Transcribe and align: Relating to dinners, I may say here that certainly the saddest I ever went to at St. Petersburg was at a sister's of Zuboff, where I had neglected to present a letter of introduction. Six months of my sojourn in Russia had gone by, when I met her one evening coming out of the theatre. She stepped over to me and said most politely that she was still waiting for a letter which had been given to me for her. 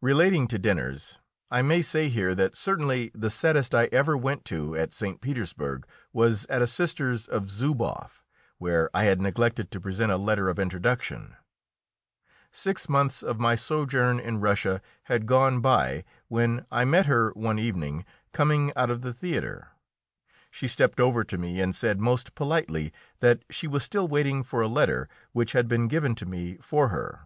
Relating 0.00 0.46
to 0.46 0.60
dinners, 0.60 1.18
I 1.50 1.60
may 1.60 1.82
say 1.82 2.08
here 2.08 2.36
that 2.36 2.56
certainly 2.56 3.10
the 3.16 3.30
saddest 3.30 3.74
I 3.74 3.86
ever 3.86 4.16
went 4.16 4.44
to 4.44 4.76
at 4.76 4.94
St. 4.94 5.20
Petersburg 5.20 5.88
was 6.12 6.44
at 6.46 6.62
a 6.62 6.68
sister's 6.68 7.26
of 7.26 7.50
Zuboff, 7.50 8.22
where 8.58 8.88
I 8.94 9.06
had 9.06 9.20
neglected 9.20 9.72
to 9.72 9.80
present 9.80 10.12
a 10.12 10.18
letter 10.18 10.48
of 10.48 10.60
introduction. 10.60 11.34
Six 12.52 12.88
months 12.88 13.24
of 13.24 13.40
my 13.40 13.56
sojourn 13.56 14.20
in 14.20 14.38
Russia 14.38 14.80
had 15.02 15.26
gone 15.26 15.60
by, 15.60 16.04
when 16.28 16.64
I 16.70 16.84
met 16.84 17.06
her 17.06 17.32
one 17.32 17.58
evening 17.58 18.04
coming 18.32 18.72
out 18.76 18.88
of 18.90 19.02
the 19.02 19.12
theatre. 19.12 19.70
She 20.52 20.68
stepped 20.68 21.00
over 21.00 21.24
to 21.24 21.36
me 21.38 21.60
and 21.60 21.74
said 21.74 21.98
most 22.00 22.36
politely 22.36 22.92
that 23.18 23.42
she 23.50 23.66
was 23.66 23.82
still 23.82 24.06
waiting 24.06 24.44
for 24.44 24.60
a 24.60 24.68
letter 24.68 25.08
which 25.32 25.54
had 25.54 25.66
been 25.66 25.88
given 25.88 26.14
to 26.14 26.24
me 26.24 26.56
for 26.58 26.90
her. 26.90 27.22